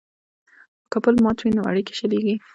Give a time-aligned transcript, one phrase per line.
[0.91, 2.35] که پل مات وي نو اړیکې شلیږي.